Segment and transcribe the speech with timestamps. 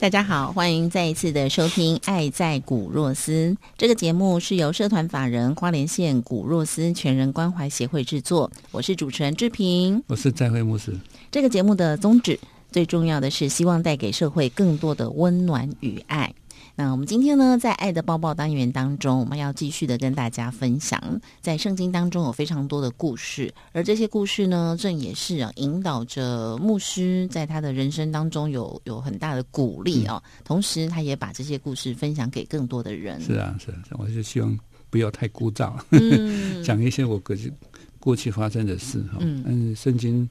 [0.00, 8.48] 大家好，欢迎再一次的收听《爱在古若斯》这个节目，是由社团法人花莲县古若斯全人关怀协会制作。
[8.70, 10.96] 我是主持人志平，我是在会牧师。
[11.32, 12.38] 这个节目的宗旨，
[12.70, 16.32] 最重要的是希望带给社会更多的温暖与爱。
[16.78, 30.22] 那我们今天呢，在爱的抱抱单元当中，我们要继续的跟大家分享，在圣经当中有非常多的故事，而这些故事呢，正也是啊，引导着牧师在他的人生当中有有很大的鼓励哦。
[30.44, 33.20] 同时，他也把这些故事分享给更多的人。
[33.20, 34.56] 是啊，是啊，我就希望
[34.88, 35.72] 不要太枯燥，
[36.62, 37.52] 讲一些我过去
[37.98, 39.18] 过去发生的事哈。
[39.20, 40.30] 嗯，圣经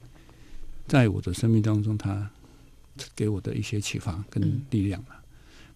[0.86, 2.26] 在我的生命当中，他
[3.14, 5.08] 给我的一些启发跟力量嘛，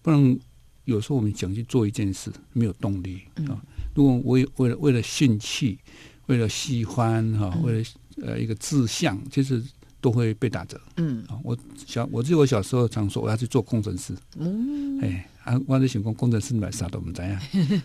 [0.01, 0.39] 不然。
[0.85, 3.61] 有时候我们想去做一件事，没有动力啊。
[3.95, 5.77] 如果为为了为了兴趣，
[6.25, 7.85] 为了喜欢哈，为了
[8.21, 9.63] 呃一个志向，其实
[10.01, 10.81] 都会被打折。
[10.97, 14.13] 嗯啊，我小我记得我小时候常说我要去做工程师。
[14.37, 17.39] 嗯，哎啊，我在想工工程师买啥都不怎样。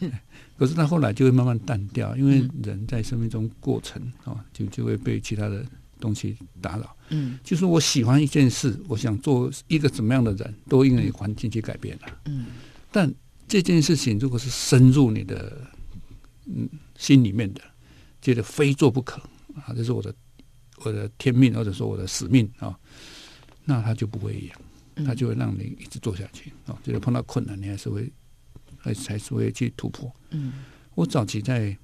[0.57, 5.65] 可是他后来就会慢慢淡掉，因为人在生命中过程啊，就就会被其他的
[6.01, 6.97] 东西打扰。
[7.11, 12.03] 嗯，就是我喜欢一件事，我想做一个怎么样的人，都因为环境去改变了。
[12.25, 12.47] 嗯。
[12.99, 13.15] 但
[13.47, 15.57] 这件事情如果是深入你的
[16.47, 17.61] 嗯心里面的，
[18.21, 19.23] 觉得非做不可
[19.55, 20.13] 啊，这是我的
[20.79, 22.77] 我的天命或者说我的使命啊，
[23.65, 24.61] 那他就不会一样，
[25.07, 26.77] 他就会让你一直做下去啊。
[26.83, 28.13] 就是碰到困难，你还是会
[28.77, 30.13] 还还是会去突破。
[30.31, 30.65] 嗯，
[30.97, 31.79] 我早期在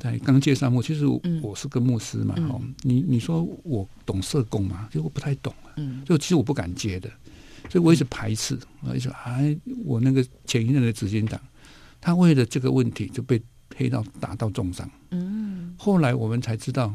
[0.00, 1.06] 在刚介绍牧，其实
[1.40, 4.88] 我是个牧师嘛，哦，你你说我懂社工嘛？
[4.90, 7.08] 其实我不太懂啊，嗯，就其实我不敢接的。
[7.70, 11.40] 所以我一直排斥，我一直哎，我那个前一任的执行长，
[12.00, 13.40] 他为了这个问题就被
[13.76, 14.88] 黑道打到重伤。
[15.10, 16.94] 嗯，后来我们才知道，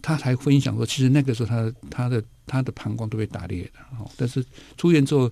[0.00, 3.98] 他才分享说，其实那个时候他的他的他的膀胱都被打裂了。
[3.98, 4.44] 哦，但是
[4.76, 5.30] 出院之后，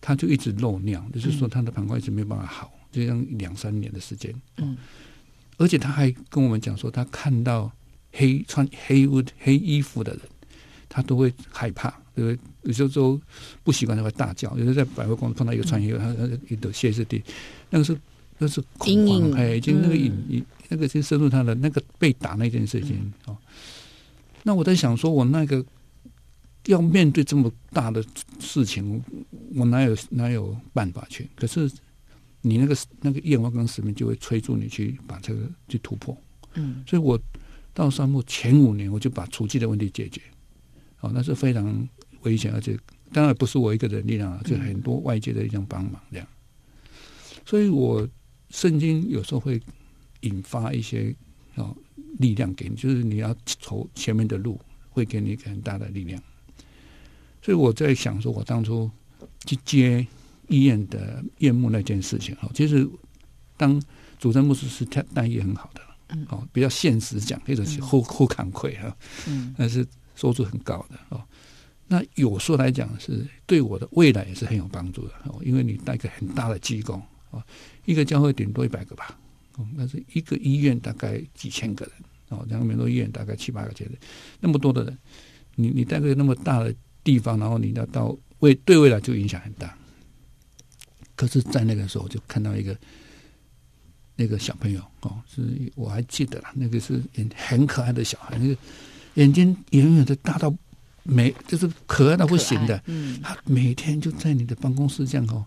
[0.00, 4.34] 他就一直漏尿，就是说他的膀胱一直没有办法好，就像两三年的时间。
[4.56, 4.76] 嗯，
[5.58, 7.70] 而且他还跟我们讲说，他看到
[8.12, 10.22] 黑穿黑衣黑衣服的人，
[10.88, 11.94] 他都会害怕。
[12.18, 13.20] 对，有些时候
[13.62, 14.50] 不习惯他会大叫。
[14.56, 17.22] 有时候在百货公司碰到一个穿衣服，他他一抖歇斯底，
[17.70, 17.96] 那个是
[18.38, 23.36] 那是恐慌，哎，已经那个隐，那个就深入他的那个被打那件事情哦。
[24.42, 25.64] 那我在想，说我那个
[26.66, 28.04] 要面对这么大的
[28.40, 29.00] 事情，
[29.54, 31.28] 我哪有哪有办法去？
[31.36, 31.70] 可是
[32.40, 36.16] 你那个那个愿望跟使命就会催促你去把这个去突破。
[36.54, 37.16] 嗯，所以我
[37.72, 40.20] 到沙漠前五年，我就把厨具的问题解决。
[41.00, 41.88] 哦，那是非常。
[42.28, 42.78] 危险，而且
[43.10, 46.26] 当然不是我一个人力量啊，就很多外界的力量帮忙这样。
[47.46, 48.06] 所以我
[48.50, 49.58] 圣经有时候会
[50.20, 51.14] 引发一些
[51.54, 51.74] 哦
[52.18, 56.22] 力量给你，就是你要走前面的路，会给你一个很大的力量。
[57.40, 58.90] 所以我在想，说我当初
[59.46, 60.06] 去接
[60.48, 62.86] 医院的验幕那件事情哦，其实
[63.56, 63.80] 当
[64.18, 68.94] 主任牧师是他待遇很好的，嗯，哦，比较现实讲，或者是后后惭愧哈，
[69.26, 71.22] 嗯，但是收入很高的哦。
[71.90, 77.00] 那有时候来讲是对我的未来也是很有帮助的哦，因为你带个很大的机构
[77.30, 77.42] 哦，
[77.86, 79.18] 一个教会顶多一百个吧，
[79.56, 81.94] 哦，但是一个医院大概几千个人
[82.28, 83.90] 哦，两个美多医院大概七八个人，
[84.38, 84.98] 那么多的人，
[85.54, 89.74] 你你带个那么大的地方，然后你要到未对未来就影响很大。
[91.16, 92.78] 可是，在那个时候就看到一个
[94.14, 95.42] 那个小朋友哦，是
[95.74, 97.02] 我还记得了，那个是
[97.34, 98.54] 很可爱的小孩，那个
[99.14, 100.54] 眼睛远远的大到。
[101.08, 105.44] 每就是可爱到不行的，嗯，他每天就在你的办公室这样哦，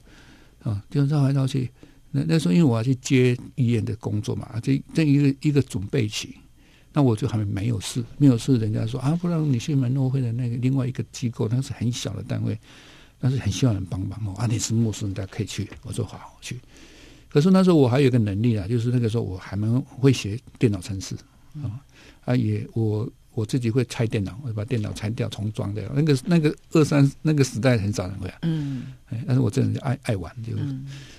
[0.63, 1.69] 啊，就绕来绕去。
[2.09, 6.35] 那那时候因为我要去接医院的工作嘛，这这一个一个准备期，
[6.91, 12.59] 那我就还没有事，没有事，人家说啊，不然你去门诺会的那个另外一个机构，那是很小的单位，
[13.19, 14.33] 但是很需要人帮忙哦。
[14.37, 15.69] 啊，你是陌生人，大家可以去。
[15.83, 16.59] 我说好，去。
[17.29, 21.15] 可是那时候我还有一个能力啊，就是那个时候我还蛮会写电脑程式
[21.63, 21.79] 啊，
[22.25, 25.83] 啊也我我自己会拆电脑，我把电脑拆掉重装掉。
[25.93, 30.53] 那个那个二三那个时代很少人会啊，嗯，哎，但是我这人爱爱玩，就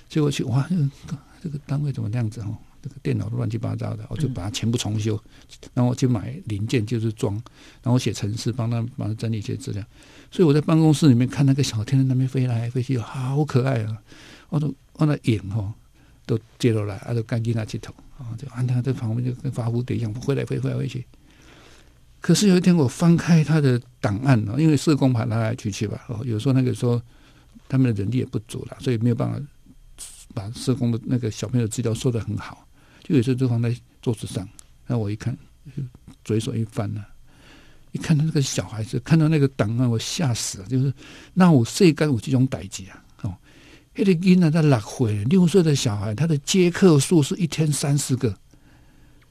[0.09, 0.67] 结果去哇，
[1.41, 2.55] 这个单位怎么那样子哦？
[2.81, 5.17] 这个电脑都乱七八糟的，我就把它全部重修，
[5.73, 7.33] 然后我去买零件就是装，
[7.81, 9.81] 然后写程式帮他帮他整理一些资料。
[10.29, 13.97] 所以我在办公室里面看那个小天在那边飞来飞去，好可爱啊！
[14.49, 15.73] 我都我那影哈
[16.25, 21.05] 都接落来，啊都赶紧拿起头啊，就按他在旁边就跟发蝴蝶一样飞来飞飞来飞去。
[22.23, 27.01] 可是有一天我翻开他的档案哦，因为社工盘来来去去吧，哦，有时候那个时候
[27.67, 29.37] 他们的人力也不足了，所以没有办法
[30.33, 32.65] 把社工的那个小朋友资料收的很好。
[33.03, 34.47] 就有时候就放在桌子上，
[34.87, 35.37] 那我一看，
[36.23, 37.03] 嘴手一翻呢，
[37.91, 40.65] 一看到那个小孩子，看到那个档案，我吓死了。
[40.67, 40.93] 就是
[41.33, 43.35] 那我世干我这种代际啊，哦，
[43.95, 48.33] 那个婴儿在六岁，六岁的小孩，他的接客数是一天三十个，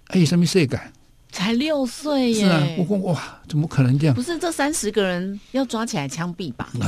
[0.08, 0.92] 哎，什么世干？
[1.32, 2.44] 才六岁耶！
[2.44, 4.14] 是啊，我说哇，怎么可能这样？
[4.14, 6.70] 不是这三十个人要抓起来枪毙吧？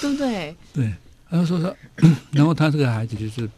[0.00, 0.54] 对不对？
[0.74, 0.92] 对，
[1.30, 1.74] 然后说说，
[2.32, 3.48] 然后他这个孩子就是。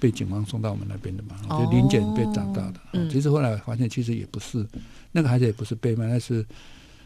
[0.00, 3.08] 被警方送到我们那边的嘛，就临检被找到的。
[3.08, 4.66] 其实后来发现，其实也不是
[5.12, 6.44] 那个孩子，也不是被卖，那是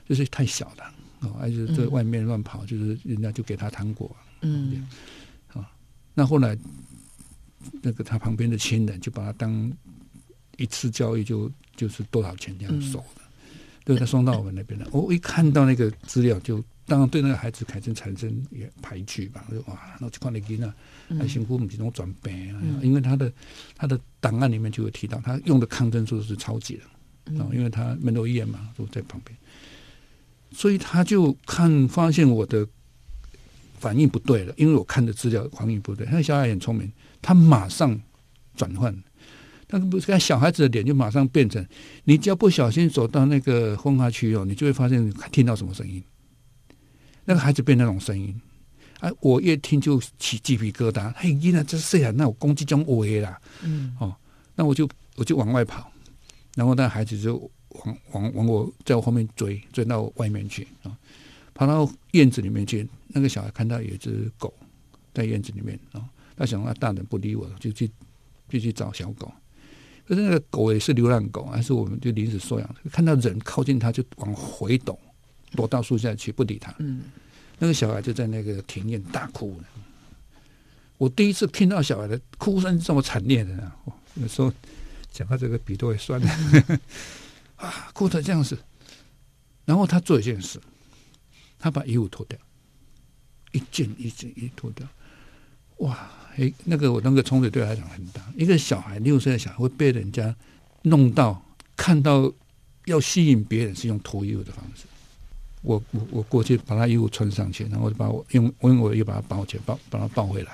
[0.09, 4.11] 就是太小了哦，而且在外面乱跑，就是人家就给他糖果。
[4.41, 4.85] 嗯，
[5.55, 5.71] 啊，
[6.12, 6.59] 那后来
[7.83, 9.73] 那个他旁边的亲人就把他当
[10.58, 13.22] 一次交易，就就是多少钱这样收的，
[13.87, 14.87] 对他送到我们那边了。
[14.93, 16.62] 我一看到那个资料就。
[16.90, 19.44] 当然，对那个孩子产生产生也排拒吧。
[19.50, 20.75] 就哇，那就看那囡啊，
[21.19, 22.62] 还辛苦，不这种转变啊。
[22.82, 23.31] 因为他的
[23.75, 29.37] 他的档案里面就有提到，他用的抗生素是超级的啊，因为他门头医院嘛，都在旁边，
[30.50, 32.66] 所以他就看发现我的
[33.78, 36.08] 反应不对了，因为我看的资料反应不对。
[36.11, 36.90] 那小孩很聪明，
[37.20, 38.00] 他马上
[38.56, 38.99] 转换，
[39.70, 41.65] 那个不是看小孩子的脸就马上变成，
[42.05, 46.03] 你只要不小心走到那个风化区哦，你就会发现听到什么声音。
[47.25, 48.35] 那个孩子变那种声音，
[49.00, 51.12] 哎，我越听就起鸡皮疙瘩。
[51.17, 54.17] 嘿，原来这是啊，那我攻击中威啦，嗯，哦，
[54.55, 55.93] 那我就我就往外跑，
[56.56, 57.37] 然后那孩子就
[57.69, 60.97] 往往往我在我后面追，追到外面去啊，
[61.53, 62.88] 跑到院子里面去。
[63.09, 64.53] 那个小孩看到有一只狗
[65.12, 66.05] 在院子里面啊，
[66.37, 67.91] 他想他大人不理我，就去
[68.49, 69.31] 就去找小狗。
[70.08, 72.76] 可是那个狗也是流浪狗，还是我们就临时收养。
[72.90, 74.99] 看到人靠近它，就往回躲。
[75.52, 77.05] 躲到树下去不理它，嗯，
[77.58, 79.64] 那个小孩就在那个庭院大哭了。
[80.99, 83.72] 我第一次听到小孩的哭声这么惨烈的，
[84.16, 84.52] 有时候
[85.10, 86.28] 讲到这个笔都会酸的，
[87.56, 88.58] 啊，哭成这样子。
[89.64, 90.61] 然后他做一件事，
[91.58, 92.38] 他把衣服脱掉，
[93.52, 94.87] 一件一件一脱掉，
[95.78, 98.22] 哇，哎，那个我那个冲击对他来讲很大。
[98.36, 100.34] 一个小孩六岁的小孩会被人家
[100.82, 101.42] 弄到
[101.76, 102.32] 看到
[102.84, 104.84] 要吸引别人是用脱衣服的方式。
[105.62, 110.52] 我我我过去把他衣服穿上去，然后就把我用我用我又把他抱起来，抱把他抱回来。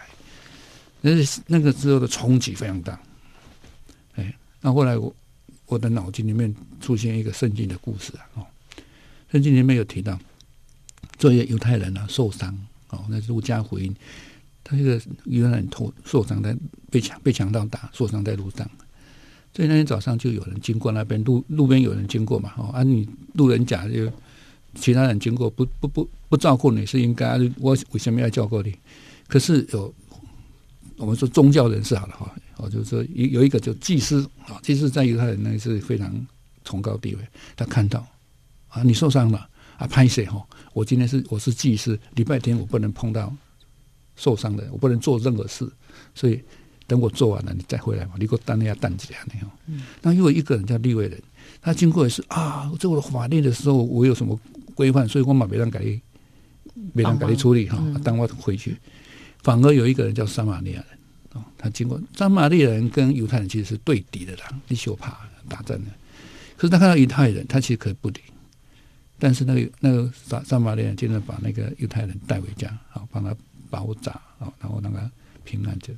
[1.03, 2.99] 那是那个之后的冲击非常大。
[4.15, 5.15] 哎，那后来我
[5.67, 8.47] 我的脑筋里面出现一个圣经的故事啊，哦，
[9.31, 10.19] 圣经里面有提到，
[11.19, 13.95] 这些犹太人啊受伤哦，那是路加福音，
[14.65, 16.57] 他这个犹太人头受伤在
[16.91, 18.69] 被强被强盗打，受伤在路上。
[19.55, 24.11] 所以那天早上就有人经过那边路路边有人经过嘛，哦，啊你路人甲就。
[24.77, 28.75] 其他人经过不不不不照顾你是应该，我为什么要照顾你？
[29.29, 29.95] 可是有
[30.97, 36.13] 我们说宗教人士好了哈，我就是说有有一个就祭司啊，祭司在犹太人那是非常
[36.65, 37.21] 崇高地位。
[37.55, 38.05] 他看到
[38.67, 39.49] 啊，你受伤了
[39.79, 40.45] 啊，拍谁哈？
[40.73, 43.33] 我今天是我是祭司，礼拜天我不能碰到
[44.17, 45.71] 受伤的，我不能做任何事，
[46.15, 46.41] 所以
[46.87, 48.13] 等我做完了你再回来嘛。
[48.19, 49.51] 你给我担一下担子那样。
[50.03, 51.21] 那又有一个人叫利未人，
[51.61, 54.39] 他经过也是啊，在我的法律的时候，我有什么？
[54.75, 55.81] 规范，所以我嘛没让改，
[56.93, 57.81] 没让改处理哈。
[58.03, 58.77] 当我回去，
[59.45, 60.99] 反而有一个人叫撒玛利亚人
[61.35, 65.17] 哦，他经过撒玛利亚人跟犹太人其实是对敌的啦，你休怕
[65.49, 65.91] 打仗的。
[66.57, 68.21] 可是他看到犹太人，他其实可以不理。
[69.17, 73.33] 但是那个那个撒撒玛利亚人竟然把那个犹太人带回家，好帮他
[73.75, 75.11] 包扎啊，然后那个
[75.43, 75.93] 平安着。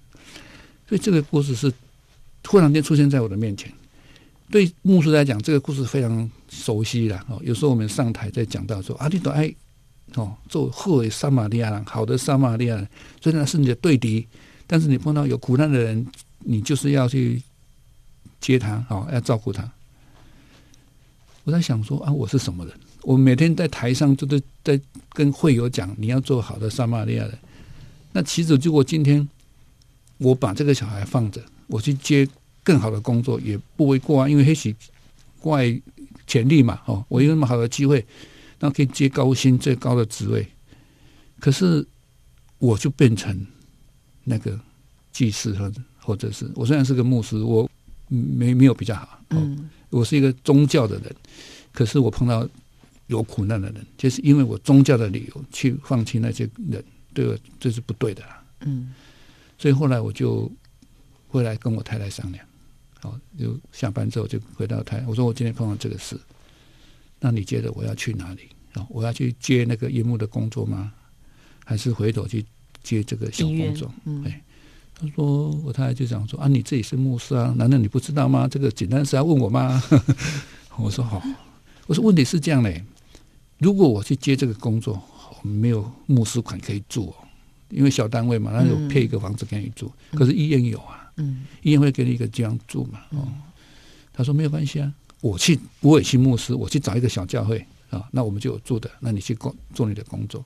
[0.89, 1.71] 所以这个故事是
[2.43, 3.71] 突然间出现在我的面前。
[4.49, 7.39] 对牧师来讲，这个故事非常熟悉了哦。
[7.45, 9.53] 有时候我们上台在讲到说：“阿利多爱
[10.15, 12.89] 哦，做后为撒玛利亚人，好的撒玛利亚人，
[13.21, 14.25] 虽然是你的对敌，
[14.67, 16.07] 但是你碰到有苦难的人，
[16.39, 17.43] 你就是要去
[18.41, 19.69] 接他，哦，要照顾他。”
[21.43, 22.75] 我在想说啊，我是什么人？
[23.03, 24.81] 我每天在台上就在在
[25.11, 27.39] 跟会友讲，你要做好的撒玛利亚人。
[28.17, 29.29] 那其实如果今天
[30.17, 32.27] 我把这个小孩放着，我去接。
[32.67, 34.75] 更好的工作也不为过啊，因为黑起
[35.39, 35.81] 怪
[36.27, 38.05] 潜力嘛，哦，我有那么好的机会，
[38.59, 40.45] 那可以接高薪最高的职位，
[41.39, 41.87] 可是
[42.59, 43.47] 我就变成
[44.25, 44.59] 那个
[45.13, 47.71] 祭司或者或者是我虽然是个牧师，我
[48.09, 51.15] 没没有比较好，嗯，我是一个宗教的人，
[51.71, 52.45] 可是我碰到
[53.07, 56.85] 有苦难的人，就是因为我宗教的理由去放弃那些人，
[57.17, 58.93] 对我这是不对的啦，嗯，
[59.57, 60.53] 所以后来我就
[61.29, 62.45] 回来跟我太太商量。
[63.01, 65.03] 好，就下班之后就回到台。
[65.09, 66.21] 我说我今天碰到这个事，
[67.19, 68.51] 那你觉得我要去哪里？
[68.75, 70.93] 哦，我要去接那个荧幕的工作吗？
[71.65, 72.45] 还是回头去
[72.83, 73.91] 接这个小工作？
[74.27, 74.43] 哎，
[74.95, 78.47] 他说我太太就讲说啊，你自己是牧师啊，难道你不知道吗？
[78.47, 79.83] 这个简单事要问我吗？
[80.77, 81.23] 我说好，
[81.87, 82.85] 我说问题是这样嘞，
[83.59, 85.03] 如果我去接这个工作，
[85.43, 87.15] 我们没有牧师款可以住哦，
[87.71, 91.03] 因为小单位嘛，那有配一个房子给你住，可是医院有啊。
[91.19, 93.01] 嗯，医院会给你一个地方住嘛？
[93.11, 93.27] 哦，
[94.13, 94.93] 他说没有关系啊，
[95.23, 100.45] 我去，我也去牧师，我去找一个小教会啊，那我们就有住的，那你去工做你的工作。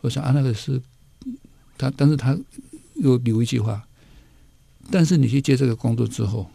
[0.00, 0.80] 我想啊，那个是
[1.76, 2.34] 他，但是他
[2.94, 3.86] 又留一句话，
[4.90, 6.50] 但是你去接这个工作之后，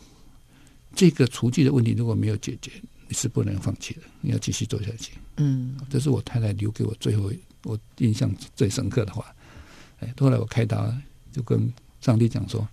[0.96, 2.72] 这个厨具的问题如果没有解决，
[3.08, 5.14] 你是不能放弃的，你要继续做下去。
[5.38, 7.32] 嗯，这是我太太留给我最后
[7.64, 9.34] 我印象最深刻的话。
[10.00, 10.94] 哎，后来我开刀
[11.32, 12.68] 就跟上帝讲说。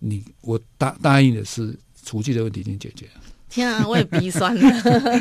[0.00, 3.22] 你我答答应的是厨具的问题已经解决了。
[3.54, 4.68] 天啊，我也鼻酸了，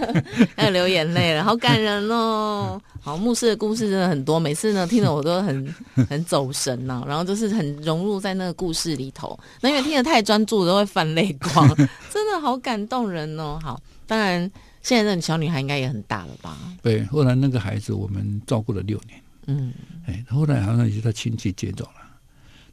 [0.58, 2.82] 还要流眼泪了，好感人哦！
[3.00, 5.76] 好，牧师的故事真的很多，每次呢听得我都很
[6.10, 9.38] 很走神呐，然后就是很融入在那个故事里头。
[9.62, 11.68] 那因为听得太专注，都会泛泪光，
[12.10, 13.60] 真的好感动人哦。
[13.62, 14.50] 好，当然
[14.82, 16.58] 现在这小女孩应该也很大了吧？
[16.82, 19.72] 对，后来那个孩子我们照顾了六年，嗯，
[20.08, 22.02] 哎，后来好像也是他亲戚接走了。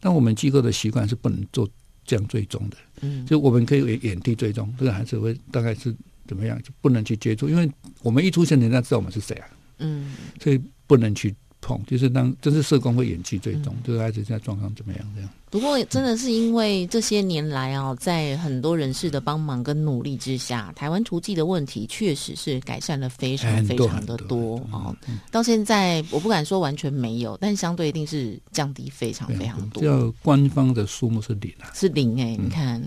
[0.00, 1.69] 但我们机构的习惯是不能做。
[2.11, 5.95] 这样追踪的，嗯，就我们可以眼地追踪，这个孩子会大概是
[6.26, 7.71] 怎么样，就不能去接触，因为
[8.02, 9.47] 我们一出现，人家知道我们是谁啊，
[9.79, 10.12] 嗯，
[10.43, 11.33] 所以不能去。
[11.61, 15.00] 碰就是当，这是社工会演技最重，就是孩子现在状况怎么样？
[15.14, 15.31] 这样。
[15.50, 24.95] 不过真的是因为这些年来啊，在很多人士的帮忙跟努力之下，台湾图记的问题确实是改善了非常非常的多啊。
[25.33, 29.83] 到现在我不敢说完全没有，但相对一定是降低非常非常多。
[29.85, 32.81] 要官方的数目是零啊，是零哎，你看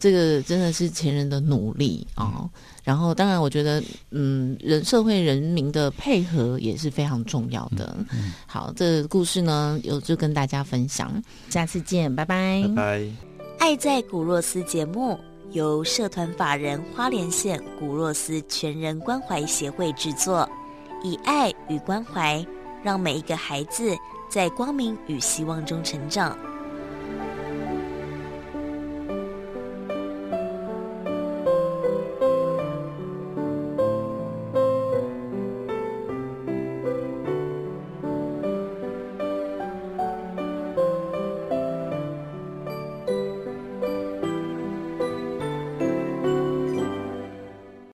[0.00, 2.50] 这个真的是前人的努力啊。
[2.82, 7.94] 然后，当然，我觉得，嗯，人社会人民的配合也是非常重要的。
[8.46, 12.62] 好，这故事呢，有就跟大家分享，下次见，拜拜。
[12.74, 13.06] 拜拜。
[13.58, 15.18] 爱在古若斯节目
[15.50, 20.48] 由社团法人花莲县古若斯全人关怀协会制作，
[21.02, 22.44] 以爱与关怀，
[22.82, 23.96] 让每一个孩子
[24.30, 26.38] 在光明与希望中成长。